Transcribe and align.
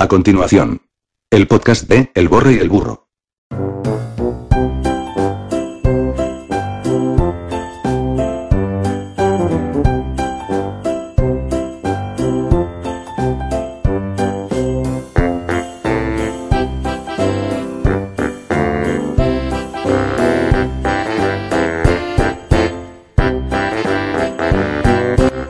A 0.00 0.06
continuación, 0.06 0.82
el 1.28 1.48
podcast 1.48 1.88
de 1.88 2.12
El 2.14 2.28
Borre 2.28 2.52
y 2.52 2.58
el 2.58 2.68
Burro. 2.68 3.08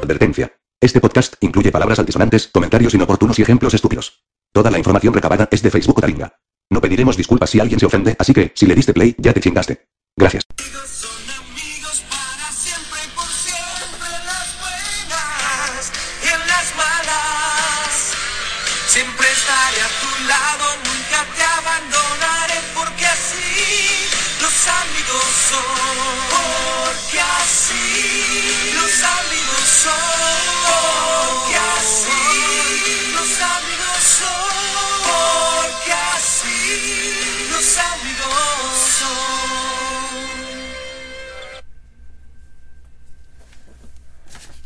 Advertencia. 0.03 0.51
Este 0.81 1.03
podcast 1.03 1.35
incluye 1.41 1.71
palabras 1.71 1.99
altisonantes, 1.99 2.47
comentarios 2.47 2.95
inoportunos 2.95 3.39
y 3.39 3.43
ejemplos 3.43 3.75
estúpidos. 3.75 4.18
Toda 4.53 4.71
la 4.71 4.79
información 4.79 5.15
recabada 5.15 5.49
es 5.51 5.63
de 5.63 5.71
Facebook 5.71 5.99
o 5.99 6.01
Taringa. 6.01 6.33
No 6.71 6.81
pediremos 6.81 7.17
disculpas 7.17 7.51
si 7.51 7.61
alguien 7.61 7.81
se 7.81 7.87
ofende, 7.87 8.17
así 8.19 8.33
que, 8.35 8.53
si 8.55 8.67
le 8.67 8.75
diste 8.75 8.93
play, 8.93 9.15
ya 9.19 9.33
te 9.33 9.41
chingaste. 9.41 9.87
Gracias. 10.17 10.45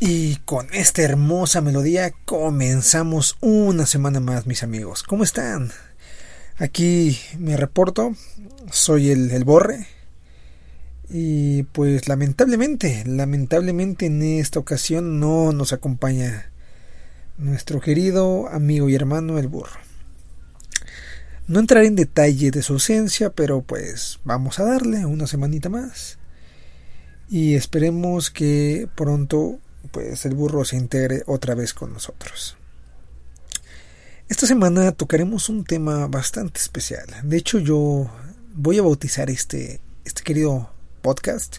Y 0.05 0.35
con 0.43 0.67
esta 0.73 1.01
hermosa 1.01 1.61
melodía 1.61 2.13
comenzamos 2.25 3.37
una 3.39 3.85
semana 3.85 4.19
más, 4.19 4.45
mis 4.45 4.61
amigos. 4.61 5.01
¿Cómo 5.01 5.23
están? 5.23 5.71
Aquí 6.57 7.17
me 7.39 7.55
reporto, 7.55 8.13
soy 8.69 9.11
el, 9.11 9.31
el 9.31 9.45
Borre. 9.45 9.87
Y 11.09 11.63
pues 11.63 12.09
lamentablemente, 12.09 13.05
lamentablemente 13.05 14.07
en 14.07 14.23
esta 14.23 14.59
ocasión 14.59 15.21
no 15.21 15.53
nos 15.53 15.71
acompaña 15.71 16.51
nuestro 17.37 17.79
querido 17.79 18.49
amigo 18.49 18.89
y 18.89 18.95
hermano 18.95 19.39
el 19.39 19.47
Burro. 19.47 19.79
No 21.47 21.61
entraré 21.61 21.87
en 21.87 21.95
detalle 21.95 22.51
de 22.51 22.61
su 22.61 22.73
ausencia, 22.73 23.29
pero 23.29 23.61
pues 23.61 24.19
vamos 24.25 24.59
a 24.59 24.65
darle 24.65 25.05
una 25.05 25.27
semanita 25.27 25.69
más. 25.69 26.17
Y 27.29 27.55
esperemos 27.55 28.31
que 28.31 28.89
pronto 28.95 29.61
pues 29.91 30.25
el 30.25 30.35
burro 30.35 30.65
se 30.65 30.77
integre 30.77 31.23
otra 31.25 31.55
vez 31.55 31.73
con 31.73 31.93
nosotros. 31.93 32.57
Esta 34.29 34.47
semana 34.47 34.91
tocaremos 34.93 35.49
un 35.49 35.63
tema 35.63 36.07
bastante 36.07 36.59
especial. 36.59 37.05
De 37.23 37.37
hecho, 37.37 37.59
yo 37.59 38.09
voy 38.53 38.79
a 38.79 38.81
bautizar 38.81 39.29
este, 39.29 39.81
este 40.05 40.23
querido 40.23 40.69
podcast 41.01 41.57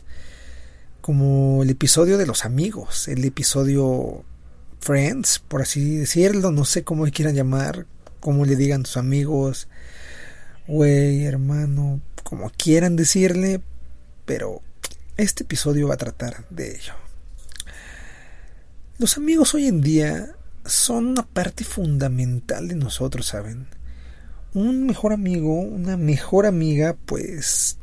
como 1.01 1.63
el 1.63 1.71
episodio 1.71 2.17
de 2.17 2.27
los 2.27 2.47
amigos, 2.47 3.09
el 3.09 3.25
episodio 3.25 4.25
Friends, 4.81 5.39
por 5.39 5.61
así 5.61 5.97
decirlo, 5.97 6.51
no 6.51 6.65
sé 6.65 6.83
cómo 6.83 7.05
le 7.05 7.13
quieran 7.13 7.35
llamar, 7.35 7.87
cómo 8.21 8.47
le 8.47 8.57
digan 8.57 8.87
sus 8.87 8.97
amigos, 8.97 9.69
güey, 10.67 11.25
hermano, 11.27 12.01
como 12.23 12.51
quieran 12.51 12.97
decirle, 12.97 13.61
pero 14.25 14.63
este 15.19 15.45
episodio 15.45 15.89
va 15.89 15.95
a 15.95 15.99
tratar 15.99 16.47
de 16.49 16.75
ello. 16.75 17.04
Los 18.97 19.17
amigos 19.17 19.55
hoy 19.55 19.67
en 19.67 19.81
día 19.81 20.37
son 20.65 21.07
una 21.07 21.27
parte 21.27 21.65
fundamental 21.65 22.69
de 22.69 22.77
nosotros, 22.77 23.27
¿saben? 23.27 23.67
Un 24.53 24.87
mejor 24.87 25.13
amigo, 25.13 25.61
una 25.61 25.97
mejor 25.97 26.47
amiga, 26.47 26.97
pues 27.05 27.77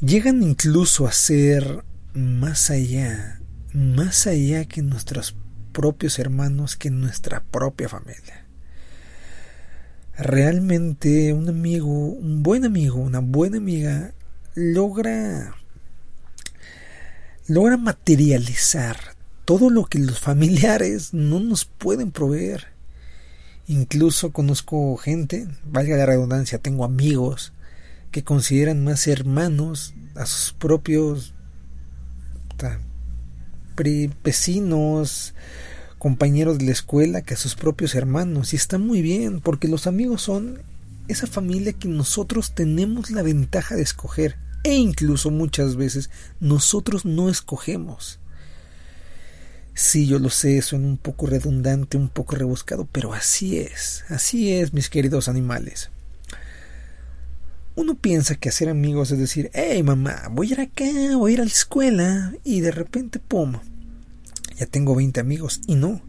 llegan 0.00 0.42
incluso 0.42 1.06
a 1.06 1.12
ser 1.12 1.84
más 2.12 2.70
allá, 2.70 3.40
más 3.72 4.26
allá 4.26 4.64
que 4.64 4.82
nuestros 4.82 5.36
propios 5.70 6.18
hermanos, 6.18 6.74
que 6.74 6.90
nuestra 6.90 7.44
propia 7.44 7.88
familia. 7.88 8.46
Realmente 10.18 11.32
un 11.32 11.48
amigo, 11.48 11.88
un 11.88 12.42
buen 12.42 12.64
amigo, 12.64 12.96
una 12.96 13.20
buena 13.20 13.58
amiga, 13.58 14.12
logra 14.56 15.54
logra 17.46 17.76
materializar 17.76 19.15
todo 19.46 19.70
lo 19.70 19.84
que 19.84 20.00
los 20.00 20.18
familiares 20.18 21.14
no 21.14 21.40
nos 21.40 21.64
pueden 21.64 22.10
proveer. 22.10 22.66
Incluso 23.68 24.32
conozco 24.32 24.96
gente, 24.96 25.48
valga 25.64 25.96
la 25.96 26.04
redundancia, 26.04 26.58
tengo 26.58 26.84
amigos 26.84 27.52
que 28.10 28.24
consideran 28.24 28.84
más 28.84 29.06
hermanos 29.06 29.94
a 30.16 30.26
sus 30.26 30.52
propios 30.52 31.32
vecinos, 34.24 35.34
compañeros 35.98 36.58
de 36.58 36.66
la 36.66 36.72
escuela 36.72 37.22
que 37.22 37.34
a 37.34 37.38
sus 37.38 37.54
propios 37.54 37.94
hermanos. 37.94 38.52
Y 38.52 38.56
está 38.56 38.78
muy 38.78 39.00
bien, 39.00 39.40
porque 39.40 39.68
los 39.68 39.86
amigos 39.86 40.22
son 40.22 40.62
esa 41.06 41.28
familia 41.28 41.72
que 41.72 41.88
nosotros 41.88 42.52
tenemos 42.52 43.10
la 43.10 43.22
ventaja 43.22 43.76
de 43.76 43.82
escoger. 43.82 44.38
E 44.64 44.74
incluso 44.74 45.30
muchas 45.30 45.76
veces 45.76 46.10
nosotros 46.40 47.04
no 47.04 47.28
escogemos. 47.28 48.18
Sí, 49.78 50.06
yo 50.06 50.18
lo 50.18 50.30
sé, 50.30 50.62
suena 50.62 50.86
un 50.86 50.96
poco 50.96 51.26
redundante, 51.26 51.98
un 51.98 52.08
poco 52.08 52.34
rebuscado, 52.34 52.88
pero 52.90 53.12
así 53.12 53.58
es, 53.58 54.06
así 54.08 54.50
es, 54.54 54.72
mis 54.72 54.88
queridos 54.88 55.28
animales. 55.28 55.90
Uno 57.74 57.94
piensa 57.94 58.36
que 58.36 58.48
hacer 58.48 58.70
amigos 58.70 59.10
es 59.10 59.18
decir, 59.18 59.50
hey 59.52 59.82
mamá, 59.82 60.28
voy 60.30 60.48
a 60.48 60.52
ir 60.52 60.60
acá, 60.62 61.16
voy 61.18 61.32
a 61.32 61.34
ir 61.34 61.40
a 61.42 61.44
la 61.44 61.50
escuela, 61.50 62.32
y 62.42 62.60
de 62.60 62.70
repente, 62.70 63.18
pum, 63.18 63.58
ya 64.56 64.64
tengo 64.64 64.94
20 64.94 65.20
amigos, 65.20 65.60
y 65.66 65.74
no. 65.74 66.00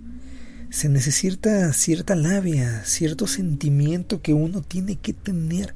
Se 0.70 0.88
necesita 0.88 1.74
cierta 1.74 2.16
labia, 2.16 2.86
cierto 2.86 3.28
sentimiento 3.28 4.22
que 4.22 4.32
uno 4.32 4.62
tiene 4.62 4.96
que 4.96 5.12
tener 5.12 5.76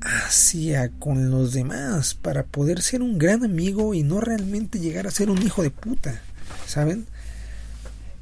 hacia 0.00 0.90
con 0.90 1.28
los 1.32 1.54
demás 1.54 2.14
para 2.14 2.44
poder 2.44 2.82
ser 2.82 3.02
un 3.02 3.18
gran 3.18 3.42
amigo 3.42 3.94
y 3.94 4.04
no 4.04 4.20
realmente 4.20 4.78
llegar 4.78 5.08
a 5.08 5.10
ser 5.10 5.28
un 5.28 5.42
hijo 5.42 5.64
de 5.64 5.70
puta. 5.70 6.22
¿Saben? 6.70 7.06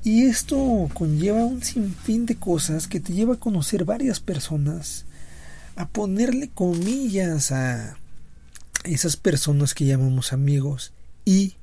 Y 0.05 0.25
esto 0.25 0.89
conlleva 0.95 1.45
un 1.45 1.63
sinfín 1.63 2.27
de 2.27 2.37
cosas 2.37 2.87
que 2.87 3.01
te 3.01 3.13
lleva 3.13 3.35
a 3.35 3.41
conocer 3.41 3.85
varias 3.85 4.21
personas, 4.21 5.05
a 5.77 5.89
ponerle 5.89 6.49
comillas 6.49 7.53
a 7.53 7.97
esas 8.85 9.17
personas 9.17 9.75
que 9.75 9.85
llamamos 9.85 10.33
amigos 10.33 10.93
y 11.25 11.57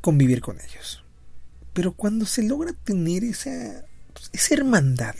convivir 0.00 0.40
con 0.40 0.58
ellos. 0.60 1.02
Pero 1.74 1.92
cuando 1.92 2.26
se 2.26 2.42
logra 2.42 2.72
tener 2.72 3.24
esa, 3.24 3.84
esa 4.32 4.54
hermandad, 4.54 5.14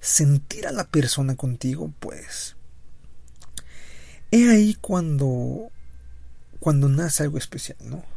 sentir 0.00 0.66
a 0.66 0.72
la 0.72 0.84
persona 0.88 1.36
contigo, 1.36 1.92
pues 2.00 2.56
he 4.30 4.50
ahí 4.50 4.74
cuando 4.80 5.70
cuando 6.58 6.88
nace 6.88 7.22
algo 7.22 7.38
especial, 7.38 7.78
¿no? 7.84 8.15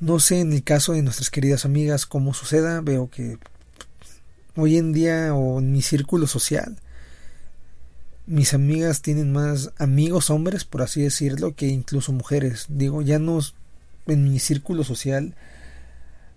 No 0.00 0.20
sé 0.20 0.40
en 0.40 0.52
el 0.52 0.62
caso 0.62 0.92
de 0.92 1.02
nuestras 1.02 1.30
queridas 1.30 1.64
amigas 1.64 2.06
cómo 2.06 2.34
suceda, 2.34 2.80
veo 2.80 3.10
que 3.10 3.38
hoy 4.56 4.76
en 4.76 4.92
día 4.92 5.34
o 5.34 5.58
en 5.58 5.72
mi 5.72 5.82
círculo 5.82 6.26
social 6.26 6.78
mis 8.28 8.52
amigas 8.52 9.00
tienen 9.00 9.32
más 9.32 9.72
amigos 9.78 10.28
hombres, 10.28 10.64
por 10.64 10.82
así 10.82 11.00
decirlo, 11.00 11.54
que 11.54 11.66
incluso 11.66 12.12
mujeres. 12.12 12.66
Digo, 12.68 13.00
ya 13.00 13.18
no 13.18 13.40
en 14.06 14.24
mi 14.24 14.38
círculo 14.38 14.84
social 14.84 15.34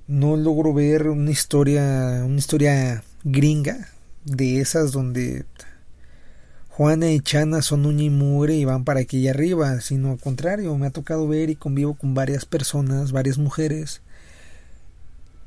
no 0.07 0.37
logro 0.37 0.73
ver 0.73 1.09
una 1.09 1.31
historia, 1.31 2.23
una 2.25 2.37
historia 2.37 3.03
gringa 3.23 3.89
de 4.23 4.61
esas 4.61 4.93
donde 4.93 5.45
Juana 6.81 7.11
y 7.11 7.19
Chana 7.19 7.61
son 7.61 7.85
uña 7.85 8.05
y 8.05 8.09
mugre 8.09 8.55
y 8.55 8.65
van 8.65 8.85
para 8.85 9.01
aquí 9.01 9.27
arriba, 9.27 9.79
sino 9.81 10.13
al 10.13 10.17
contrario, 10.17 10.75
me 10.79 10.87
ha 10.87 10.89
tocado 10.89 11.27
ver 11.27 11.51
y 11.51 11.55
convivo 11.55 11.93
con 11.93 12.15
varias 12.15 12.45
personas, 12.45 13.11
varias 13.11 13.37
mujeres 13.37 14.01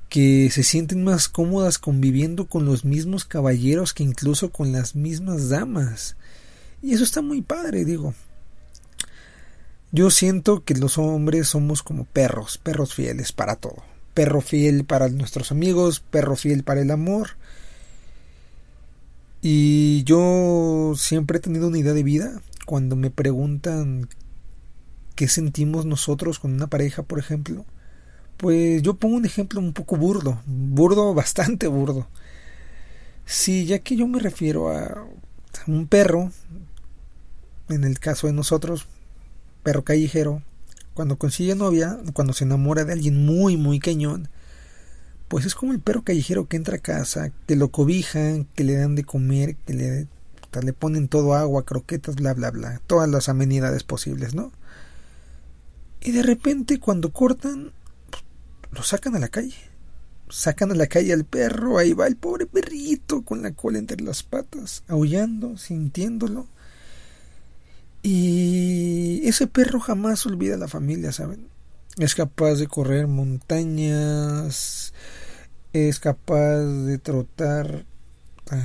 que 0.09 0.49
se 0.53 0.63
sienten 0.63 1.03
más 1.03 1.29
cómodas 1.29 1.81
conviviendo 1.81 2.47
con 2.47 2.67
los 2.67 2.85
mismos 2.85 3.25
caballeros 3.25 3.93
que 3.95 4.05
incluso 4.05 4.53
con 4.53 4.71
las 4.71 4.95
mismas 4.95 5.49
damas. 5.49 6.15
Y 6.81 6.95
eso 6.95 7.03
está 7.03 7.21
muy 7.21 7.43
padre, 7.43 7.85
digo. 7.85 8.15
Yo 9.91 10.11
siento 10.11 10.63
que 10.63 10.75
los 10.75 10.99
hombres 10.99 11.49
somos 11.49 11.83
como 11.83 12.05
perros, 12.05 12.59
perros 12.59 12.95
fieles 12.95 13.33
para 13.33 13.57
todo. 13.57 13.83
perro 14.15 14.41
fiel 14.41 14.85
para 14.85 15.09
nuestros 15.09 15.51
amigos, 15.51 15.99
perro 15.99 16.37
fiel 16.37 16.63
para 16.63 16.81
el 16.83 16.93
amor. 16.93 17.31
Y 19.47 20.05
yo 20.05 20.95
siempre 20.97 21.37
he 21.37 21.41
tenido 21.41 21.69
una 21.69 21.77
idea 21.77 21.93
de 21.93 22.03
vida. 22.03 22.41
Cuando 22.65 22.97
me 22.97 23.11
preguntan 23.11 24.09
qué 25.17 25.29
sentimos 25.29 25.85
nosotros 25.85 26.39
con 26.39 26.55
una 26.55 26.69
pareja, 26.69 27.03
por 27.03 27.19
ejemplo, 27.19 27.67
pues 28.39 28.81
yo 28.81 28.95
pongo 28.95 29.17
un 29.17 29.27
ejemplo 29.27 29.61
un 29.61 29.75
poco 29.75 29.99
burdo, 29.99 30.41
burdo, 30.47 31.13
bastante 31.15 31.67
burdo. 31.67 32.09
Sí, 33.27 33.67
ya 33.67 33.81
que 33.81 33.97
yo 33.97 34.07
me 34.07 34.19
refiero 34.19 34.71
a 34.71 35.07
un 35.67 35.89
perro, 35.89 36.33
en 37.69 37.85
el 37.85 37.99
caso 37.99 38.29
de 38.29 38.33
nosotros, 38.33 38.87
perro 39.63 39.85
callejero, 39.85 40.43
cuando 40.95 41.19
consigue 41.19 41.55
novia, 41.55 41.99
cuando 42.15 42.33
se 42.33 42.45
enamora 42.45 42.87
de 42.87 42.95
alguien 42.95 43.27
muy, 43.27 43.59
muy 43.59 43.79
cañón, 43.79 44.31
pues 45.29 45.47
es 45.47 45.55
como 45.55 45.73
el 45.73 45.81
perro 45.81 46.03
callejero 46.03 46.49
que 46.49 46.57
entra 46.57 46.77
a 46.77 46.81
casa, 46.81 47.33
que 47.47 47.57
lo 47.57 47.71
cobijan, 47.71 48.47
que 48.55 48.65
le 48.65 48.75
dan 48.75 48.95
de 48.95 49.05
comer, 49.05 49.57
que 49.67 49.75
le, 49.75 50.09
le 50.63 50.73
ponen 50.73 51.09
todo 51.09 51.35
agua, 51.35 51.65
croquetas, 51.65 52.17
bla, 52.17 52.35
bla, 52.35 52.51
bla, 52.51 52.81
todas 52.87 53.09
las 53.09 53.29
amenidades 53.29 53.83
posibles, 53.85 54.35
¿no? 54.35 54.53
Y 56.01 56.13
de 56.13 56.23
repente 56.23 56.79
cuando 56.79 57.13
cortan, 57.13 57.73
lo 58.73 58.83
sacan 58.83 59.17
a 59.17 59.19
la 59.19 59.29
calle. 59.29 59.57
Sacan 60.29 60.71
a 60.73 60.75
la 60.75 60.87
calle 60.87 61.13
al 61.13 61.25
perro, 61.25 61.79
ahí 61.79 61.93
va 61.93 62.07
el 62.07 62.17
pobre 62.17 62.47
perrito 62.47 63.23
con 63.23 63.43
la 63.43 63.53
cola 63.53 63.79
entre 63.79 64.03
las 64.03 64.23
patas, 64.23 64.85
aullando, 64.89 65.57
sintiéndolo. 65.57 66.49
Y 68.03 69.23
ese 69.25 69.47
perro 69.47 69.81
jamás 69.81 70.27
olvida 70.27 70.57
a 70.57 70.59
la 70.59 70.69
familia, 70.69 71.13
¿saben? 71.13 71.49
Es 71.97 72.17
capaz 72.17 72.55
de 72.55 72.67
correr 72.67 73.07
montañas, 73.07 74.93
es 75.73 76.01
capaz 76.01 76.59
de 76.59 76.99
trotar 76.99 77.87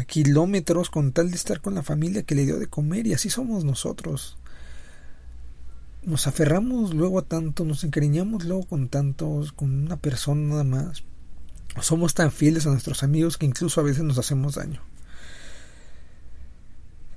kilómetros 0.07 0.89
con 0.89 1.11
tal 1.11 1.29
de 1.29 1.35
estar 1.35 1.61
con 1.61 1.75
la 1.75 1.83
familia 1.83 2.23
que 2.23 2.35
le 2.35 2.45
dio 2.45 2.57
de 2.57 2.67
comer 2.67 3.05
y 3.05 3.13
así 3.13 3.29
somos 3.29 3.63
nosotros. 3.63 4.37
Nos 6.01 6.25
aferramos 6.25 6.95
luego 6.95 7.19
a 7.19 7.21
tanto, 7.21 7.65
nos 7.65 7.83
encariñamos 7.83 8.45
luego 8.45 8.65
con 8.65 8.89
tantos, 8.89 9.51
con 9.51 9.85
una 9.85 9.97
persona 9.97 10.49
nada 10.49 10.63
más. 10.63 11.03
Somos 11.81 12.15
tan 12.15 12.31
fieles 12.31 12.65
a 12.65 12.71
nuestros 12.71 13.03
amigos 13.03 13.37
que 13.37 13.45
incluso 13.45 13.79
a 13.79 13.83
veces 13.83 14.03
nos 14.03 14.17
hacemos 14.17 14.55
daño. 14.55 14.81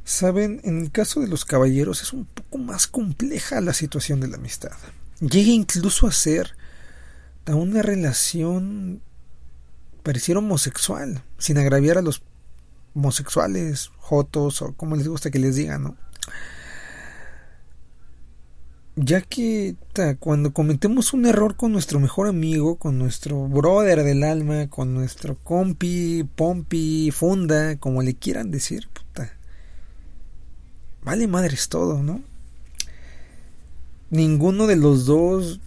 Saben, 0.04 0.60
en 0.64 0.80
el 0.80 0.90
caso 0.90 1.20
de 1.20 1.28
los 1.28 1.46
caballeros 1.46 2.02
es 2.02 2.12
un 2.12 2.26
poco 2.26 2.58
más 2.58 2.86
compleja 2.86 3.62
la 3.62 3.72
situación 3.72 4.20
de 4.20 4.28
la 4.28 4.36
amistad. 4.36 4.72
Llega 5.20 5.50
incluso 5.50 6.06
a 6.06 6.12
ser 6.12 6.56
una 7.46 7.82
relación 7.82 9.02
pareciera 10.02 10.38
homosexual, 10.38 11.22
sin 11.38 11.58
agraviar 11.58 11.98
a 11.98 12.02
los 12.02 12.22
homosexuales, 12.94 13.90
jotos 13.98 14.62
o 14.62 14.74
como 14.74 14.96
les 14.96 15.08
gusta 15.08 15.30
que 15.30 15.38
les 15.38 15.56
digan, 15.56 15.82
¿no? 15.84 15.96
Ya 18.94 19.22
que 19.22 19.76
cuando 20.20 20.52
cometemos 20.52 21.14
un 21.14 21.24
error 21.24 21.56
con 21.56 21.72
nuestro 21.72 21.98
mejor 21.98 22.28
amigo, 22.28 22.76
con 22.76 22.98
nuestro 22.98 23.48
brother 23.48 24.02
del 24.02 24.22
alma, 24.22 24.68
con 24.68 24.92
nuestro 24.92 25.36
compi, 25.36 26.28
pompi, 26.36 27.10
funda, 27.10 27.76
como 27.76 28.02
le 28.02 28.14
quieran 28.14 28.50
decir, 28.50 28.88
puta, 28.92 29.32
vale 31.02 31.26
madres 31.26 31.70
todo, 31.70 32.02
¿no? 32.02 32.20
Ninguno 34.12 34.66
de 34.66 34.76
los 34.76 35.06
dos 35.06 35.58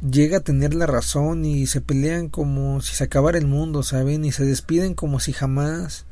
llega 0.00 0.38
a 0.38 0.40
tener 0.40 0.72
la 0.72 0.86
razón 0.86 1.44
y 1.44 1.66
se 1.66 1.82
pelean 1.82 2.30
como 2.30 2.80
si 2.80 2.94
se 2.94 3.04
acabara 3.04 3.36
el 3.36 3.46
mundo, 3.46 3.82
¿saben? 3.82 4.24
Y 4.24 4.32
se 4.32 4.46
despiden 4.46 4.94
como 4.94 5.20
si 5.20 5.34
jamás, 5.34 6.06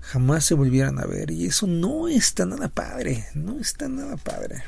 jamás 0.00 0.44
se 0.44 0.52
volvieran 0.52 0.98
a 0.98 1.06
ver. 1.06 1.30
Y 1.30 1.46
eso 1.46 1.66
no 1.66 2.08
está 2.08 2.44
nada 2.44 2.68
padre, 2.68 3.24
no 3.34 3.58
está 3.58 3.88
nada 3.88 4.18
padre. 4.18 4.62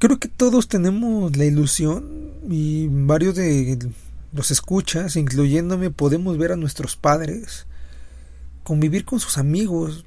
Creo 0.00 0.18
que 0.18 0.26
todos 0.26 0.66
tenemos 0.66 1.36
la 1.36 1.44
ilusión 1.44 2.32
y 2.50 2.88
varios 2.90 3.36
de 3.36 3.78
los 4.32 4.50
escuchas, 4.50 5.14
incluyéndome, 5.14 5.92
podemos 5.92 6.36
ver 6.38 6.50
a 6.50 6.56
nuestros 6.56 6.96
padres 6.96 7.66
convivir 8.64 9.04
con 9.04 9.20
sus 9.20 9.38
amigos, 9.38 10.06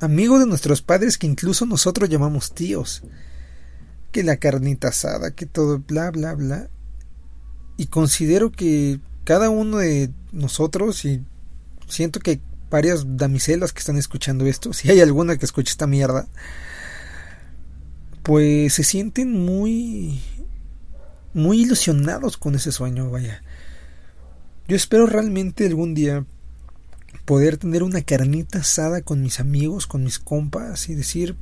amigos 0.00 0.40
de 0.40 0.46
nuestros 0.46 0.82
padres 0.82 1.18
que 1.18 1.26
incluso 1.26 1.66
nosotros 1.66 2.08
llamamos 2.08 2.54
tíos, 2.54 3.02
que 4.12 4.22
la 4.22 4.36
carnita 4.36 4.88
asada, 4.88 5.32
que 5.32 5.46
todo, 5.46 5.78
bla, 5.78 6.10
bla, 6.10 6.34
bla. 6.34 6.70
Y 7.76 7.86
considero 7.86 8.50
que 8.50 9.00
cada 9.24 9.50
uno 9.50 9.78
de 9.78 10.10
nosotros, 10.32 11.04
y 11.04 11.22
siento 11.86 12.20
que 12.20 12.30
hay 12.32 12.42
varias 12.70 13.04
damiselas 13.16 13.72
que 13.72 13.80
están 13.80 13.96
escuchando 13.96 14.46
esto, 14.46 14.72
si 14.72 14.90
hay 14.90 15.00
alguna 15.00 15.36
que 15.36 15.46
escuche 15.46 15.70
esta 15.70 15.86
mierda, 15.86 16.28
pues 18.22 18.74
se 18.74 18.84
sienten 18.84 19.32
muy, 19.32 20.20
muy 21.34 21.62
ilusionados 21.62 22.36
con 22.36 22.54
ese 22.54 22.72
sueño, 22.72 23.10
vaya. 23.10 23.42
Yo 24.66 24.76
espero 24.76 25.06
realmente 25.06 25.66
algún 25.66 25.94
día 25.94 26.26
poder 27.28 27.58
tener 27.58 27.82
una 27.82 28.00
carnita 28.00 28.60
asada 28.60 29.02
con 29.02 29.20
mis 29.20 29.38
amigos, 29.38 29.86
con 29.86 30.02
mis 30.02 30.18
compas 30.18 30.88
y 30.88 30.94
decir, 30.94 31.36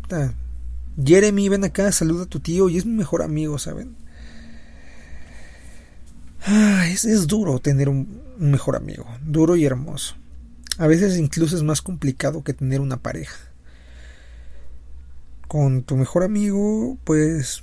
Jeremy, 1.00 1.48
ven 1.48 1.62
acá, 1.62 1.92
saluda 1.92 2.24
a 2.24 2.26
tu 2.26 2.40
tío 2.40 2.68
y 2.68 2.76
es 2.76 2.84
mi 2.84 2.94
mejor 2.94 3.22
amigo, 3.22 3.56
¿saben? 3.56 3.94
Ah, 6.44 6.88
es, 6.88 7.04
es, 7.04 7.28
duro 7.28 7.60
tener 7.60 7.88
un, 7.88 8.20
un 8.36 8.50
mejor 8.50 8.74
amigo, 8.74 9.06
duro 9.24 9.54
y 9.54 9.64
hermoso. 9.64 10.16
A 10.76 10.88
veces 10.88 11.18
incluso 11.18 11.54
es 11.54 11.62
más 11.62 11.82
complicado 11.82 12.42
que 12.42 12.52
tener 12.52 12.80
una 12.80 12.96
pareja. 12.96 13.38
Con 15.46 15.84
tu 15.84 15.96
mejor 15.96 16.24
amigo, 16.24 16.98
pues 17.04 17.62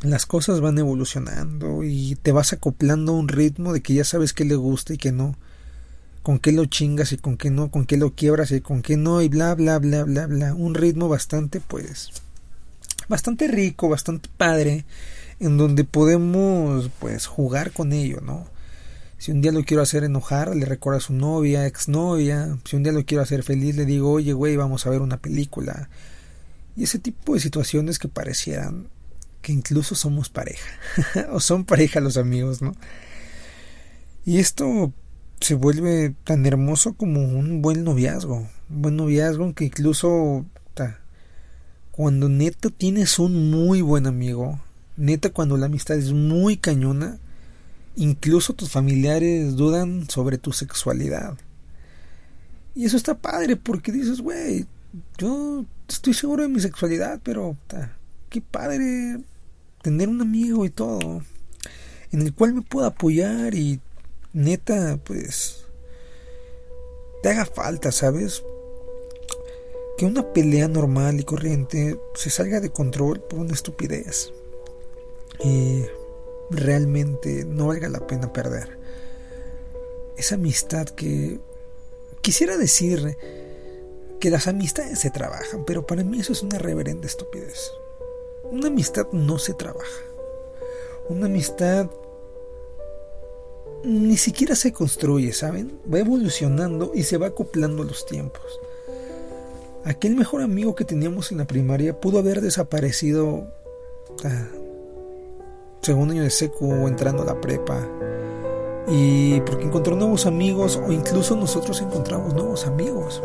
las 0.00 0.24
cosas 0.24 0.62
van 0.62 0.78
evolucionando 0.78 1.84
y 1.84 2.16
te 2.22 2.32
vas 2.32 2.54
acoplando 2.54 3.12
a 3.12 3.16
un 3.16 3.28
ritmo 3.28 3.74
de 3.74 3.82
que 3.82 3.92
ya 3.92 4.04
sabes 4.04 4.32
qué 4.32 4.46
le 4.46 4.56
gusta 4.56 4.94
y 4.94 4.96
qué 4.96 5.12
no 5.12 5.36
con 6.28 6.40
qué 6.40 6.52
lo 6.52 6.66
chingas 6.66 7.12
y 7.12 7.16
con 7.16 7.38
qué 7.38 7.48
no, 7.48 7.70
con 7.70 7.86
qué 7.86 7.96
lo 7.96 8.14
quiebras 8.14 8.50
y 8.50 8.60
con 8.60 8.82
qué 8.82 8.98
no, 8.98 9.22
y 9.22 9.30
bla, 9.30 9.54
bla, 9.54 9.78
bla, 9.78 10.04
bla, 10.04 10.26
bla. 10.26 10.52
Un 10.52 10.74
ritmo 10.74 11.08
bastante, 11.08 11.58
pues, 11.58 12.10
bastante 13.08 13.48
rico, 13.48 13.88
bastante 13.88 14.28
padre, 14.36 14.84
en 15.40 15.56
donde 15.56 15.84
podemos, 15.84 16.90
pues, 16.98 17.26
jugar 17.26 17.72
con 17.72 17.94
ello, 17.94 18.20
¿no? 18.20 18.46
Si 19.16 19.32
un 19.32 19.40
día 19.40 19.52
lo 19.52 19.64
quiero 19.64 19.82
hacer 19.82 20.04
enojar, 20.04 20.54
le 20.54 20.66
recuerdo 20.66 20.98
a 20.98 21.00
su 21.00 21.14
novia, 21.14 21.66
exnovia. 21.66 22.58
Si 22.66 22.76
un 22.76 22.82
día 22.82 22.92
lo 22.92 23.06
quiero 23.06 23.22
hacer 23.22 23.42
feliz, 23.42 23.74
le 23.76 23.86
digo, 23.86 24.12
oye, 24.12 24.34
güey, 24.34 24.54
vamos 24.54 24.86
a 24.86 24.90
ver 24.90 25.00
una 25.00 25.16
película. 25.16 25.88
Y 26.76 26.84
ese 26.84 26.98
tipo 26.98 27.32
de 27.32 27.40
situaciones 27.40 27.98
que 27.98 28.08
parecieran 28.08 28.88
que 29.40 29.52
incluso 29.52 29.94
somos 29.94 30.28
pareja. 30.28 30.68
o 31.32 31.40
son 31.40 31.64
pareja 31.64 32.00
los 32.00 32.18
amigos, 32.18 32.60
¿no? 32.60 32.74
Y 34.26 34.40
esto 34.40 34.92
se 35.40 35.54
vuelve 35.54 36.14
tan 36.24 36.46
hermoso 36.46 36.94
como 36.94 37.20
un 37.22 37.62
buen 37.62 37.84
noviazgo. 37.84 38.48
Un 38.70 38.82
buen 38.82 38.96
noviazgo 38.96 39.54
que 39.54 39.64
incluso 39.64 40.44
cuando 41.98 42.28
neta 42.28 42.70
tienes 42.70 43.18
un 43.18 43.50
muy 43.50 43.82
buen 43.82 44.06
amigo, 44.06 44.60
neta 44.96 45.30
cuando 45.30 45.56
la 45.56 45.66
amistad 45.66 45.96
es 45.96 46.12
muy 46.12 46.56
cañona, 46.56 47.18
incluso 47.96 48.52
tus 48.52 48.70
familiares 48.70 49.56
dudan 49.56 50.08
sobre 50.08 50.38
tu 50.38 50.52
sexualidad. 50.52 51.36
Y 52.76 52.84
eso 52.84 52.96
está 52.96 53.18
padre 53.18 53.56
porque 53.56 53.90
dices, 53.90 54.20
güey, 54.20 54.66
yo 55.18 55.64
estoy 55.88 56.14
seguro 56.14 56.44
de 56.44 56.48
mi 56.48 56.60
sexualidad, 56.60 57.20
pero 57.24 57.56
qué 58.28 58.40
padre 58.40 59.18
tener 59.82 60.08
un 60.08 60.20
amigo 60.20 60.64
y 60.64 60.70
todo, 60.70 61.22
en 62.12 62.22
el 62.22 62.32
cual 62.32 62.54
me 62.54 62.62
pueda 62.62 62.86
apoyar 62.86 63.56
y 63.56 63.80
neta, 64.32 64.98
pues, 65.04 65.66
te 67.22 67.30
haga 67.30 67.44
falta, 67.44 67.92
¿sabes? 67.92 68.42
Que 69.96 70.06
una 70.06 70.32
pelea 70.32 70.68
normal 70.68 71.18
y 71.18 71.24
corriente 71.24 71.98
se 72.14 72.30
salga 72.30 72.60
de 72.60 72.70
control 72.70 73.20
por 73.20 73.40
una 73.40 73.52
estupidez 73.52 74.32
y 75.44 75.84
realmente 76.50 77.44
no 77.44 77.68
valga 77.68 77.88
la 77.88 78.06
pena 78.06 78.32
perder. 78.32 78.78
Esa 80.16 80.36
amistad 80.36 80.88
que 80.88 81.40
quisiera 82.22 82.56
decir 82.56 83.16
que 84.20 84.30
las 84.30 84.48
amistades 84.48 84.98
se 84.98 85.10
trabajan, 85.10 85.64
pero 85.64 85.86
para 85.86 86.02
mí 86.04 86.20
eso 86.20 86.32
es 86.32 86.42
una 86.42 86.58
reverenda 86.58 87.06
estupidez. 87.06 87.70
Una 88.44 88.68
amistad 88.68 89.06
no 89.12 89.38
se 89.38 89.54
trabaja. 89.54 90.02
Una 91.08 91.26
amistad 91.26 91.90
ni 93.84 94.16
siquiera 94.16 94.54
se 94.54 94.72
construye, 94.72 95.32
¿saben? 95.32 95.78
Va 95.92 95.98
evolucionando 95.98 96.92
y 96.94 97.04
se 97.04 97.18
va 97.18 97.28
acoplando 97.28 97.82
a 97.82 97.86
los 97.86 98.06
tiempos. 98.06 98.60
Aquel 99.84 100.16
mejor 100.16 100.42
amigo 100.42 100.74
que 100.74 100.84
teníamos 100.84 101.32
en 101.32 101.38
la 101.38 101.46
primaria 101.46 101.98
pudo 101.98 102.18
haber 102.18 102.40
desaparecido 102.40 103.48
ah, 104.24 104.48
segundo 105.82 106.12
año 106.12 106.22
de 106.22 106.30
seco 106.30 106.66
o 106.66 106.88
entrando 106.88 107.22
a 107.22 107.26
la 107.26 107.40
prepa. 107.40 107.86
Y 108.90 109.40
porque 109.42 109.64
encontró 109.64 109.96
nuevos 109.96 110.26
amigos 110.26 110.80
o 110.86 110.92
incluso 110.92 111.36
nosotros 111.36 111.80
encontramos 111.80 112.34
nuevos 112.34 112.66
amigos. 112.66 113.22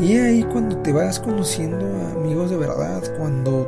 Y 0.00 0.16
ahí 0.16 0.42
cuando 0.42 0.76
te 0.78 0.92
vas 0.92 1.18
conociendo 1.20 1.86
amigos 2.16 2.50
de 2.50 2.56
verdad, 2.56 3.02
cuando 3.18 3.66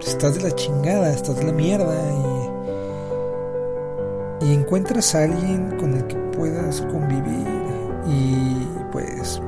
estás 0.00 0.34
de 0.34 0.42
la 0.42 0.54
chingada, 0.54 1.12
estás 1.12 1.36
de 1.36 1.44
la 1.44 1.52
mierda 1.52 1.94
y, 1.94 2.39
y 4.40 4.54
encuentras 4.54 5.14
a 5.14 5.24
alguien 5.24 5.76
con 5.78 5.94
el 5.94 6.06
que 6.06 6.16
puedas 6.16 6.80
convivir 6.82 7.46
y 8.06 8.66
pues 8.92 9.40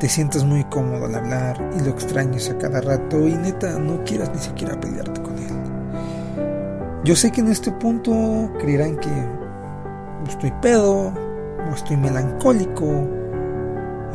te 0.00 0.08
sientes 0.08 0.44
muy 0.44 0.64
cómodo 0.64 1.06
al 1.06 1.14
hablar 1.14 1.70
y 1.76 1.84
lo 1.84 1.90
extrañas 1.90 2.48
a 2.50 2.56
cada 2.56 2.80
rato 2.80 3.26
y 3.26 3.34
neta 3.34 3.78
no 3.78 4.02
quieras 4.04 4.30
ni 4.32 4.38
siquiera 4.40 4.80
pelearte 4.80 5.20
con 5.22 5.36
él. 5.38 5.48
Yo 7.04 7.16
sé 7.16 7.30
que 7.30 7.40
en 7.40 7.48
este 7.48 7.72
punto 7.72 8.12
creerán 8.60 8.96
que 8.96 9.10
estoy 10.28 10.52
pedo 10.62 11.12
o 11.68 11.74
estoy 11.74 11.96
melancólico 11.96 12.86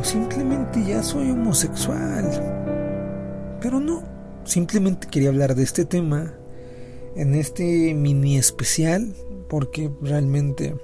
o 0.00 0.04
simplemente 0.04 0.82
ya 0.84 1.02
soy 1.02 1.30
homosexual. 1.30 2.30
Pero 3.60 3.78
no, 3.78 4.02
simplemente 4.44 5.06
quería 5.06 5.28
hablar 5.28 5.54
de 5.54 5.62
este 5.62 5.84
tema 5.84 6.32
en 7.16 7.34
este 7.34 7.94
mini 7.94 8.36
especial 8.36 9.14
porque 9.48 9.90
realmente 10.02 10.74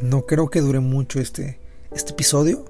no 0.00 0.26
creo 0.26 0.50
que 0.50 0.60
dure 0.60 0.80
mucho 0.80 1.20
este, 1.20 1.58
este 1.92 2.12
episodio 2.12 2.64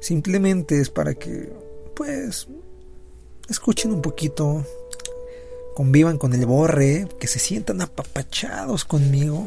Simplemente 0.00 0.80
es 0.80 0.90
para 0.90 1.14
que, 1.14 1.52
pues, 1.94 2.46
escuchen 3.48 3.92
un 3.92 4.02
poquito, 4.02 4.64
convivan 5.74 6.18
con 6.18 6.32
el 6.32 6.46
borre, 6.46 7.08
que 7.18 7.26
se 7.26 7.38
sientan 7.38 7.80
apapachados 7.80 8.84
conmigo. 8.84 9.46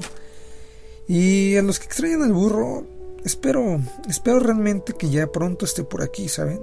Y 1.08 1.56
a 1.56 1.62
los 1.62 1.80
que 1.80 1.86
extrañan 1.86 2.24
al 2.24 2.34
burro, 2.34 2.86
espero, 3.24 3.80
espero 4.10 4.40
realmente 4.40 4.94
que 4.94 5.10
ya 5.10 5.32
pronto 5.32 5.66
esté 5.66 5.84
por 5.84 6.02
aquí, 6.02 6.28
¿saben? 6.28 6.60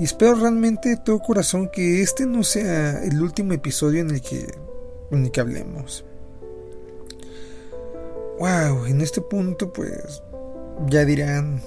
Y 0.00 0.04
espero 0.04 0.34
realmente 0.34 0.96
todo 0.96 1.20
corazón 1.20 1.70
que 1.72 2.02
este 2.02 2.26
no 2.26 2.42
sea 2.42 3.04
el 3.04 3.22
último 3.22 3.52
episodio 3.52 4.00
en 4.00 4.10
el 4.10 4.22
que, 4.22 4.52
el 5.22 5.30
que 5.30 5.40
hablemos. 5.40 6.04
Wow, 8.38 8.86
en 8.86 9.00
este 9.00 9.20
punto 9.20 9.72
pues 9.72 10.22
ya 10.88 11.04
dirán, 11.04 11.62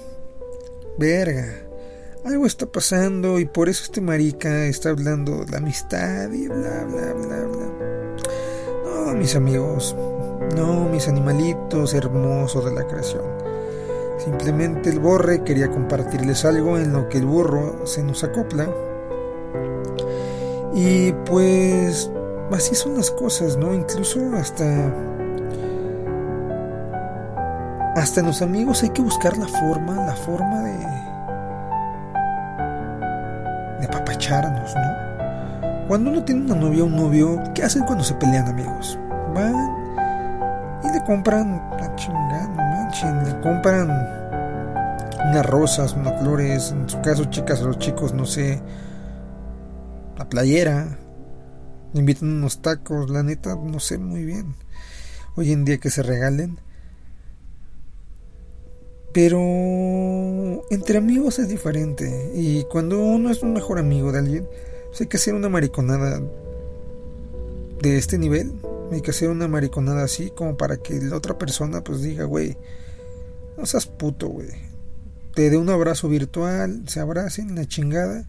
verga, 0.98 1.46
algo 2.24 2.46
está 2.46 2.66
pasando 2.66 3.38
y 3.38 3.46
por 3.46 3.68
eso 3.68 3.84
este 3.84 4.00
marica 4.00 4.66
está 4.66 4.90
hablando 4.90 5.44
de 5.44 5.50
la 5.50 5.58
amistad 5.58 6.30
y 6.30 6.46
bla, 6.48 6.84
bla, 6.84 7.14
bla, 7.14 7.44
bla. 7.46 8.16
No, 8.84 9.14
mis 9.14 9.34
amigos, 9.34 9.96
no, 10.54 10.88
mis 10.88 11.08
animalitos 11.08 11.94
hermosos 11.94 12.64
de 12.64 12.74
la 12.74 12.86
creación. 12.86 13.24
Simplemente 14.18 14.90
el 14.90 14.98
borre 14.98 15.44
quería 15.44 15.70
compartirles 15.70 16.44
algo 16.44 16.76
en 16.76 16.92
lo 16.92 17.08
que 17.08 17.18
el 17.18 17.26
burro 17.26 17.86
se 17.86 18.02
nos 18.02 18.24
acopla. 18.24 18.68
Y 20.74 21.12
pues 21.24 22.10
así 22.52 22.74
son 22.74 22.96
las 22.96 23.10
cosas, 23.10 23.56
¿no? 23.56 23.74
Incluso 23.74 24.20
hasta 24.34 24.64
hasta 27.96 28.20
en 28.20 28.26
los 28.26 28.42
amigos 28.42 28.82
hay 28.82 28.90
que 28.90 29.02
buscar 29.02 29.36
la 29.36 29.48
forma, 29.48 30.06
la 30.06 30.14
forma 30.14 30.62
de. 30.62 30.78
de 33.80 33.88
papacharnos, 33.88 34.74
¿no? 34.74 35.88
Cuando 35.88 36.10
uno 36.10 36.22
tiene 36.22 36.42
una 36.42 36.54
novia 36.54 36.84
o 36.84 36.86
un 36.86 36.96
novio, 36.96 37.42
¿qué 37.54 37.64
hacen 37.64 37.82
cuando 37.84 38.04
se 38.04 38.14
pelean 38.14 38.46
amigos? 38.46 38.98
Van 39.34 39.54
y 40.84 40.92
le 40.92 41.02
compran. 41.04 41.60
La 41.80 41.94
chingada, 41.96 42.48
no 42.48 42.56
manchen, 42.56 43.24
le 43.24 43.40
compran 43.40 43.88
unas 45.30 45.46
rosas, 45.46 45.92
unas 45.94 46.20
flores, 46.20 46.72
en 46.72 46.88
su 46.88 47.00
caso, 47.00 47.24
chicas, 47.24 47.60
a 47.60 47.64
los 47.64 47.78
chicos, 47.78 48.14
no 48.14 48.24
sé, 48.24 48.60
la 50.16 50.28
playera, 50.28 50.86
invitan 51.94 52.30
unos 52.30 52.62
tacos, 52.62 53.10
la 53.10 53.22
neta, 53.22 53.56
no 53.56 53.80
sé 53.80 53.98
muy 53.98 54.24
bien. 54.24 54.54
Hoy 55.36 55.52
en 55.52 55.64
día 55.64 55.78
que 55.78 55.90
se 55.90 56.02
regalen 56.02 56.58
pero 59.12 59.40
entre 60.70 60.98
amigos 60.98 61.38
es 61.38 61.48
diferente. 61.48 62.30
Y 62.34 62.64
cuando 62.64 63.00
uno 63.00 63.30
es 63.30 63.42
un 63.42 63.52
mejor 63.52 63.78
amigo 63.78 64.12
de 64.12 64.18
alguien, 64.18 64.48
pues 64.88 65.00
hay 65.00 65.06
que 65.06 65.16
hacer 65.16 65.34
una 65.34 65.48
mariconada 65.48 66.22
de 67.82 67.98
este 67.98 68.18
nivel. 68.18 68.52
Hay 68.92 69.00
que 69.00 69.10
hacer 69.10 69.30
una 69.30 69.48
mariconada 69.48 70.04
así 70.04 70.30
como 70.30 70.56
para 70.56 70.76
que 70.76 71.00
la 71.00 71.16
otra 71.16 71.36
persona 71.36 71.82
pues 71.82 72.00
diga, 72.00 72.24
güey, 72.24 72.56
no 73.56 73.66
seas 73.66 73.86
puto, 73.86 74.28
güey. 74.28 74.50
Te 75.34 75.50
dé 75.50 75.56
un 75.56 75.68
abrazo 75.68 76.08
virtual, 76.08 76.84
se 76.86 77.00
abracen, 77.00 77.54
la 77.54 77.66
chingada. 77.66 78.24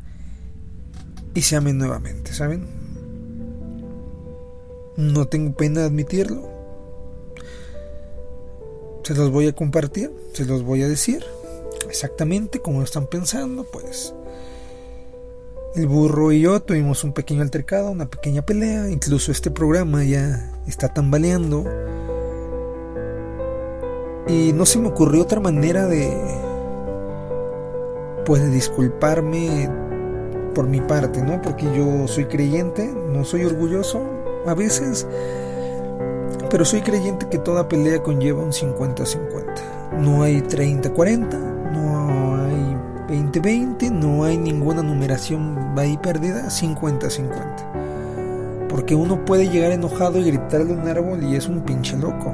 Y 1.35 1.43
se 1.43 1.55
amen 1.55 1.77
nuevamente, 1.77 2.33
¿saben? 2.33 2.78
No 4.99 5.27
tengo 5.27 5.53
pena 5.55 5.81
de 5.81 5.87
admitirlo 5.87 6.59
se 9.09 9.15
los 9.15 9.31
voy 9.31 9.47
a 9.47 9.53
compartir, 9.53 10.13
se 10.33 10.45
los 10.45 10.61
voy 10.61 10.83
a 10.83 10.87
decir 10.87 11.25
exactamente 11.89 12.59
como 12.59 12.83
están 12.83 13.07
pensando, 13.07 13.63
pues. 13.63 14.13
El 15.73 15.87
burro 15.87 16.31
y 16.31 16.41
yo 16.41 16.59
tuvimos 16.59 17.03
un 17.03 17.13
pequeño 17.13 17.41
altercado, 17.41 17.89
una 17.89 18.07
pequeña 18.07 18.43
pelea, 18.43 18.87
incluso 18.87 19.31
este 19.31 19.49
programa 19.49 20.03
ya 20.03 20.51
está 20.67 20.93
tambaleando. 20.93 21.65
Y 24.27 24.53
no 24.53 24.67
se 24.67 24.77
me 24.77 24.89
ocurrió 24.89 25.23
otra 25.23 25.39
manera 25.39 25.87
de 25.87 26.15
pues 28.27 28.43
de 28.43 28.49
disculparme 28.49 29.71
por 30.53 30.67
mi 30.67 30.81
parte, 30.81 31.23
¿no? 31.23 31.41
Porque 31.41 31.65
yo 31.75 32.07
soy 32.07 32.25
creyente, 32.25 32.85
no 32.85 33.25
soy 33.25 33.43
orgulloso 33.43 34.18
a 34.49 34.55
veces 34.55 35.05
pero 36.49 36.65
soy 36.65 36.81
creyente 36.81 37.29
que 37.29 37.37
toda 37.37 37.67
pelea 37.67 38.01
conlleva 38.01 38.41
un 38.41 38.51
50-50. 38.51 39.99
No 39.99 40.23
hay 40.23 40.41
30-40, 40.41 41.37
no 41.71 42.43
hay 42.43 42.75
20-20, 43.07 43.91
no 43.91 44.23
hay 44.23 44.35
ninguna 44.37 44.81
numeración 44.81 45.77
ahí 45.77 45.95
perdida, 45.97 46.49
50-50. 46.49 48.67
Porque 48.67 48.95
uno 48.95 49.23
puede 49.25 49.49
llegar 49.49 49.71
enojado 49.71 50.17
y 50.19 50.23
gritarle 50.23 50.73
a 50.73 50.77
un 50.77 50.87
árbol 50.87 51.23
y 51.23 51.35
es 51.35 51.47
un 51.47 51.61
pinche 51.61 51.95
loco. 51.97 52.33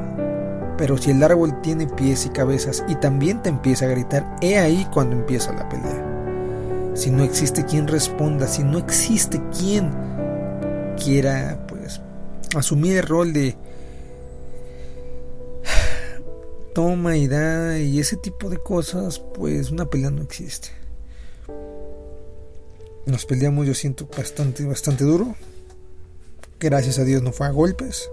Pero 0.77 0.97
si 0.97 1.11
el 1.11 1.23
árbol 1.23 1.61
tiene 1.61 1.87
pies 1.87 2.25
y 2.25 2.29
cabezas 2.29 2.83
y 2.87 2.95
también 2.95 3.41
te 3.41 3.49
empieza 3.49 3.85
a 3.85 3.89
gritar, 3.89 4.35
he 4.41 4.57
ahí 4.57 4.85
cuando 4.93 5.15
empieza 5.15 5.53
la 5.53 5.69
pelea. 5.69 6.03
Si 6.93 7.09
no 7.11 7.23
existe 7.23 7.63
quien 7.65 7.87
responda, 7.87 8.47
si 8.47 8.63
no 8.63 8.77
existe 8.77 9.41
quien 9.57 9.91
quiera 11.01 11.57
asumir 12.59 12.97
el 12.97 13.03
rol 13.03 13.33
de 13.33 13.55
toma 16.73 17.15
y 17.15 17.27
da 17.27 17.79
y 17.79 17.99
ese 17.99 18.17
tipo 18.17 18.49
de 18.49 18.57
cosas, 18.57 19.19
pues 19.19 19.71
una 19.71 19.89
pelea 19.89 20.11
no 20.11 20.21
existe. 20.21 20.69
Nos 23.05 23.25
peleamos, 23.25 23.65
yo 23.65 23.73
siento 23.73 24.07
bastante, 24.15 24.65
bastante 24.65 25.03
duro. 25.03 25.35
Gracias 26.59 26.99
a 26.99 27.03
Dios 27.03 27.21
no 27.21 27.31
fue 27.31 27.47
a 27.47 27.51
golpes. 27.51 28.09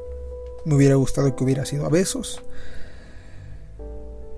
Me 0.64 0.74
hubiera 0.74 0.94
gustado 0.94 1.34
que 1.34 1.42
hubiera 1.42 1.64
sido 1.64 1.86
a 1.86 1.88
besos. 1.88 2.42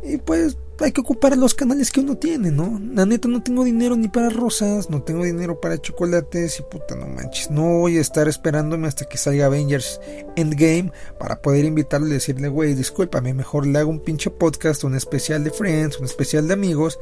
Y 0.05 0.19
pues 0.19 0.59
hay 0.81 0.93
que 0.93 1.01
ocupar 1.01 1.37
los 1.37 1.55
canales 1.55 1.91
que 1.91 2.01
uno 2.01 2.17
tiene, 2.17 2.51
¿no? 2.51 2.81
La 2.93 3.07
neta 3.07 3.29
no 3.29 3.43
tengo 3.43 3.65
dinero 3.65 3.97
ni 3.97 4.09
para 4.09 4.29
rosas, 4.29 4.91
no 4.91 5.03
tengo 5.03 5.25
dinero 5.25 5.61
para 5.61 5.81
chocolates 5.81 6.59
y 6.59 6.63
puta 6.63 6.95
no 6.97 7.07
manches. 7.07 7.51
No 7.51 7.79
voy 7.79 7.99
a 7.99 8.01
estar 8.01 8.29
esperándome 8.29 8.89
hasta 8.89 9.07
que 9.07 9.17
salga 9.17 9.47
Avengers 9.47 10.01
Endgame 10.37 10.93
para 11.19 11.41
poder 11.41 11.65
invitarle 11.65 12.09
y 12.09 12.13
decirle, 12.15 12.49
güey, 12.49 12.75
discúlpame, 12.75 13.35
mejor 13.35 13.67
le 13.67 13.79
hago 13.79 13.91
un 13.91 14.01
pinche 14.01 14.31
podcast, 14.31 14.85
un 14.85 14.95
especial 14.95 15.45
de 15.45 15.51
Friends, 15.51 15.99
un 15.99 16.05
especial 16.05 16.49
de 16.49 16.55
amigos, 16.55 16.99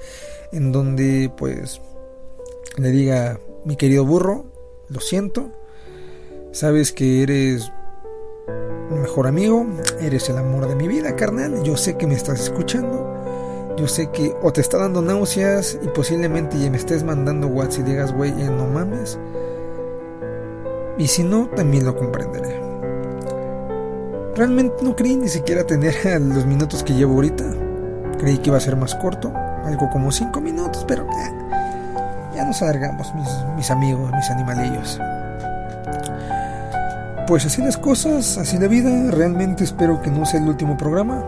en 0.53 0.71
donde 0.71 1.33
pues 1.37 1.81
le 2.77 2.91
diga, 2.91 3.41
mi 3.65 3.77
querido 3.77 4.05
burro, 4.05 4.47
lo 4.89 5.01
siento, 5.01 5.51
sabes 6.53 6.93
que 6.93 7.23
eres 7.23 7.73
mejor 8.91 9.27
amigo, 9.27 9.67
eres 10.01 10.29
el 10.29 10.39
amor 10.39 10.69
de 10.69 10.75
mi 10.75 10.89
vida, 10.89 11.15
carnal. 11.17 11.63
Yo 11.63 11.77
sé 11.77 11.97
que 11.97 12.07
me 12.07 12.15
estás 12.15 12.41
escuchando. 12.41 13.09
Yo 13.77 13.89
sé 13.89 14.11
que 14.11 14.35
o 14.43 14.53
te 14.53 14.61
está 14.61 14.79
dando 14.79 15.01
náuseas 15.03 15.79
y 15.83 15.89
posiblemente 15.89 16.59
ya 16.59 16.71
me 16.71 16.77
estés 16.77 17.03
mandando 17.05 17.47
WhatsApp 17.49 17.87
y 17.87 17.91
digas, 17.91 18.13
güey, 18.13 18.37
ya 18.37 18.51
no 18.51 18.67
mames. 18.67 19.19
Y 20.99 21.07
si 21.09 21.25
no, 21.25 21.49
también 21.49 21.85
lo 21.85 21.97
comprenderé. 21.97 22.61
Realmente 24.37 24.83
no 24.83 24.95
creí 24.95 25.17
ni 25.17 25.29
siquiera 25.29 25.65
tener 25.65 25.95
los 26.21 26.47
minutos 26.47 26.83
que 26.83 26.95
llevo 26.95 27.15
ahorita. 27.15 27.45
Creí 28.19 28.39
que 28.39 28.51
iba 28.51 28.59
a 28.59 28.61
ser 28.61 28.77
más 28.77 28.95
corto, 28.95 29.33
algo 29.65 29.89
como 29.91 30.13
5 30.13 30.41
minutos, 30.41 30.85
pero 30.87 31.07
ya 32.35 32.45
nos 32.45 32.63
alargamos, 32.63 33.13
mis, 33.15 33.29
mis 33.57 33.71
amigos, 33.71 34.11
mis 34.13 34.31
animalillos. 34.31 35.01
Pues 37.33 37.47
así 37.47 37.63
las 37.63 37.79
cosas, 37.79 38.37
así 38.37 38.59
la 38.59 38.69
vida. 38.69 39.11
Realmente 39.11 39.65
espero 39.65 40.03
que 40.03 40.11
no 40.11 40.27
sea 40.27 40.39
el 40.39 40.49
último 40.51 40.77
programa. 40.77 41.25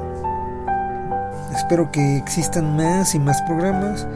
Espero 1.57 1.91
que 1.91 2.19
existan 2.19 2.77
más 2.77 3.15
y 3.15 3.19
más 3.19 3.41
programas. 3.41 4.07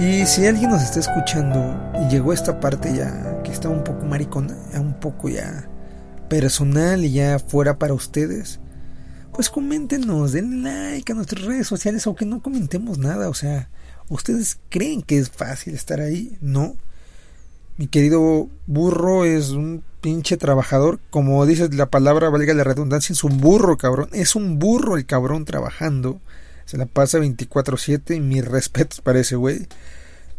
Y 0.00 0.26
si 0.26 0.44
alguien 0.48 0.70
nos 0.70 0.82
está 0.82 0.98
escuchando 0.98 1.80
y 2.02 2.10
llegó 2.10 2.32
a 2.32 2.34
esta 2.34 2.58
parte 2.58 2.92
ya, 2.92 3.40
que 3.44 3.52
está 3.52 3.68
un 3.68 3.84
poco 3.84 4.04
maricona, 4.04 4.56
un 4.74 4.94
poco 4.94 5.28
ya 5.28 5.68
personal 6.28 7.04
y 7.04 7.12
ya 7.12 7.38
fuera 7.38 7.78
para 7.78 7.94
ustedes, 7.94 8.58
pues 9.32 9.48
coméntenos, 9.48 10.32
denle 10.32 10.92
like 10.96 11.12
a 11.12 11.14
nuestras 11.14 11.44
redes 11.44 11.68
sociales, 11.68 12.04
aunque 12.08 12.26
no 12.26 12.42
comentemos 12.42 12.98
nada. 12.98 13.28
O 13.28 13.34
sea, 13.34 13.70
¿ustedes 14.08 14.58
creen 14.70 15.02
que 15.02 15.18
es 15.18 15.30
fácil 15.30 15.74
estar 15.74 16.00
ahí? 16.00 16.36
No. 16.40 16.74
Mi 17.78 17.86
querido 17.86 18.48
burro 18.66 19.24
es 19.24 19.50
un 19.50 19.82
pinche 20.00 20.36
trabajador. 20.36 21.00
Como 21.10 21.44
dice 21.46 21.68
la 21.70 21.86
palabra, 21.86 22.28
valga 22.28 22.52
la 22.54 22.64
redundancia, 22.64 23.12
es 23.14 23.24
un 23.24 23.40
burro, 23.40 23.78
cabrón. 23.78 24.08
Es 24.12 24.36
un 24.36 24.58
burro 24.58 24.96
el 24.96 25.06
cabrón 25.06 25.44
trabajando. 25.44 26.20
Se 26.66 26.76
la 26.76 26.86
pasa 26.86 27.18
24-7 27.18 28.16
y 28.16 28.20
mis 28.20 28.44
respetos 28.44 29.00
para 29.00 29.20
ese 29.20 29.36
güey. 29.36 29.66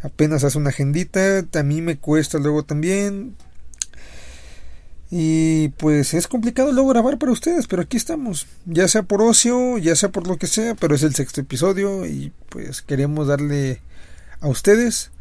Apenas 0.02 0.44
hace 0.44 0.58
una 0.58 0.70
agendita. 0.70 1.46
A 1.54 1.64
mí 1.64 1.82
me 1.82 1.98
cuesta 1.98 2.38
luego 2.38 2.64
también. 2.64 3.36
Y 5.16 5.70
pues 5.78 6.16
es 6.16 6.28
complicado 6.28 6.72
luego 6.72 6.90
grabar 6.90 7.20
para 7.20 7.32
ustedes, 7.32 7.68
pero 7.68 7.84
aquí 7.84 7.98
estamos. 7.98 8.48
Ya 8.66 8.88
sea 8.88 9.04
por 9.04 9.22
ocio, 9.22 9.78
ya 9.78 9.96
sea 9.96 10.10
por 10.10 10.28
lo 10.28 10.38
que 10.38 10.48
sea, 10.48 10.74
pero 10.74 10.96
es 10.96 11.04
el 11.04 11.14
sexto 11.14 11.42
episodio 11.42 12.08
y 12.08 12.32
pues 12.50 12.82
queremos 12.82 13.28
darle 13.28 13.80
a 14.42 14.48
ustedes 14.48 15.12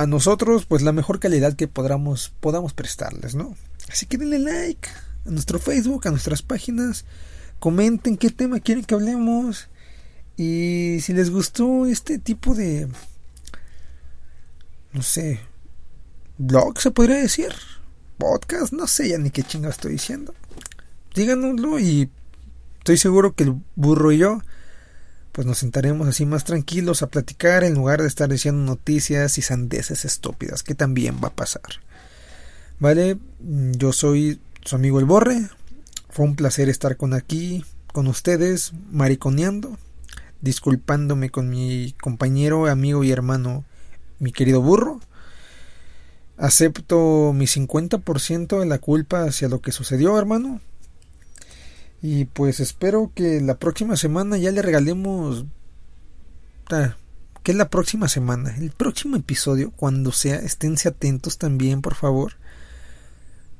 a 0.00 0.06
nosotros 0.06 0.64
pues 0.64 0.80
la 0.80 0.92
mejor 0.92 1.20
calidad 1.20 1.54
que 1.54 1.68
podamos, 1.68 2.32
podamos 2.40 2.72
prestarles, 2.72 3.34
¿no? 3.34 3.54
Así 3.90 4.06
que 4.06 4.16
denle 4.16 4.38
like 4.38 4.88
a 5.26 5.30
nuestro 5.30 5.58
Facebook, 5.58 6.08
a 6.08 6.10
nuestras 6.10 6.40
páginas, 6.40 7.04
comenten 7.58 8.16
qué 8.16 8.30
tema 8.30 8.60
quieren 8.60 8.84
que 8.84 8.94
hablemos 8.94 9.68
y 10.38 11.00
si 11.02 11.12
les 11.12 11.28
gustó 11.30 11.84
este 11.84 12.18
tipo 12.18 12.54
de, 12.54 12.88
no 14.92 15.02
sé, 15.02 15.40
blog 16.38 16.80
se 16.80 16.90
podría 16.90 17.16
decir, 17.16 17.52
podcast, 18.16 18.72
no 18.72 18.86
sé 18.86 19.10
ya 19.10 19.18
ni 19.18 19.30
qué 19.30 19.42
chingo 19.42 19.68
estoy 19.68 19.92
diciendo. 19.92 20.34
Díganoslo 21.14 21.78
y 21.78 22.08
estoy 22.78 22.96
seguro 22.96 23.34
que 23.34 23.44
el 23.44 23.60
burro 23.76 24.12
y 24.12 24.18
yo 24.18 24.40
pues 25.32 25.46
nos 25.46 25.58
sentaremos 25.58 26.08
así 26.08 26.26
más 26.26 26.44
tranquilos 26.44 27.02
a 27.02 27.08
platicar 27.08 27.64
en 27.64 27.74
lugar 27.74 28.02
de 28.02 28.08
estar 28.08 28.28
diciendo 28.28 28.62
noticias 28.62 29.38
y 29.38 29.42
sandeces 29.42 30.04
estúpidas, 30.04 30.62
que 30.62 30.74
también 30.74 31.20
va 31.22 31.28
a 31.28 31.34
pasar. 31.34 31.62
Vale, 32.78 33.18
yo 33.38 33.92
soy 33.92 34.40
su 34.64 34.76
amigo 34.76 34.98
el 34.98 35.04
Borre. 35.04 35.48
Fue 36.08 36.24
un 36.24 36.34
placer 36.34 36.68
estar 36.68 36.96
con 36.96 37.14
aquí, 37.14 37.64
con 37.92 38.06
ustedes, 38.06 38.72
mariconeando, 38.90 39.78
disculpándome 40.40 41.30
con 41.30 41.48
mi 41.48 41.94
compañero, 42.00 42.66
amigo 42.66 43.04
y 43.04 43.12
hermano, 43.12 43.64
mi 44.18 44.32
querido 44.32 44.60
burro. 44.62 45.00
Acepto 46.36 47.32
mi 47.34 47.46
50% 47.46 48.58
de 48.58 48.66
la 48.66 48.78
culpa 48.78 49.24
hacia 49.24 49.48
lo 49.48 49.60
que 49.60 49.72
sucedió, 49.72 50.18
hermano. 50.18 50.60
Y 52.02 52.24
pues 52.26 52.60
espero 52.60 53.12
que 53.14 53.40
la 53.40 53.58
próxima 53.58 53.96
semana 53.96 54.36
ya 54.38 54.50
le 54.50 54.62
regalemos... 54.62 55.44
¿Qué 57.42 57.52
es 57.52 57.56
la 57.56 57.68
próxima 57.68 58.06
semana? 58.08 58.54
El 58.56 58.70
próximo 58.70 59.16
episodio, 59.16 59.72
cuando 59.72 60.12
sea, 60.12 60.36
esténse 60.36 60.88
atentos 60.88 61.36
también, 61.38 61.82
por 61.82 61.94
favor. 61.94 62.34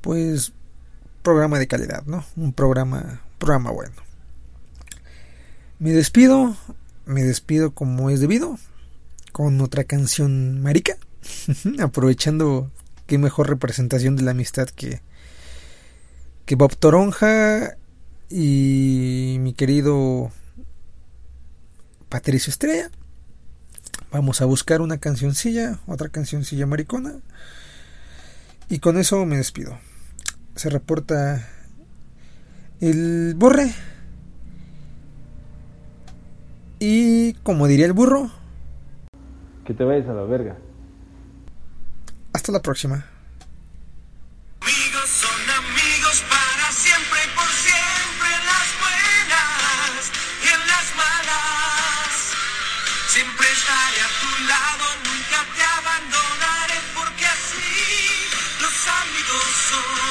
Pues 0.01 0.53
programa 1.21 1.59
de 1.59 1.67
calidad, 1.67 2.03
¿no? 2.05 2.23
Un 2.35 2.53
programa, 2.53 3.21
programa 3.37 3.71
bueno. 3.71 3.95
Me 5.79 5.91
despido, 5.91 6.55
me 7.05 7.23
despido 7.23 7.71
como 7.71 8.09
es 8.09 8.21
debido, 8.21 8.57
con 9.31 9.59
otra 9.61 9.83
canción 9.83 10.61
marica, 10.61 10.95
aprovechando 11.79 12.71
qué 13.07 13.17
mejor 13.17 13.49
representación 13.49 14.15
de 14.15 14.23
la 14.23 14.31
amistad 14.31 14.69
que 14.69 15.01
que 16.45 16.55
Bob 16.55 16.75
Toronja 16.75 17.77
y 18.31 19.37
mi 19.39 19.53
querido 19.53 20.31
Patricio 22.09 22.49
Estrella. 22.49 22.89
Vamos 24.11 24.41
a 24.41 24.45
buscar 24.45 24.81
una 24.81 24.97
cancioncilla, 24.97 25.79
otra 25.85 26.09
cancioncilla 26.09 26.65
maricona. 26.65 27.13
Y 28.69 28.79
con 28.79 28.97
eso 28.97 29.25
me 29.25 29.37
despido. 29.37 29.77
Se 30.55 30.69
reporta 30.69 31.47
el 32.79 33.33
borre. 33.35 33.73
Y 36.79 37.33
como 37.43 37.67
diría 37.67 37.85
el 37.85 37.93
burro, 37.93 38.31
que 39.65 39.73
te 39.73 39.83
vayas 39.83 40.07
a 40.09 40.13
la 40.13 40.23
verga. 40.23 40.57
Hasta 42.33 42.51
la 42.51 42.61
próxima. 42.61 43.05
Amigos 44.61 45.09
son 45.09 45.49
amigos 45.49 46.23
para 46.29 46.71
siempre 46.71 47.19
y 47.23 47.35
por 47.35 47.47
siempre 47.47 48.00
estaré 53.61 54.01
a 54.01 54.09
tu 54.21 54.43
lado, 54.45 54.85
nunca 55.05 55.39
te 55.55 55.63
abandonaré 55.63 56.79
porque 56.95 57.25
así 57.25 58.29
los 58.59 58.87
amigos 58.87 59.45
son. 59.69 60.10